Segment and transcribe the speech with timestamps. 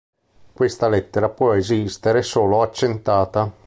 [0.51, 3.53] Questa lettera può esistere solo accentata.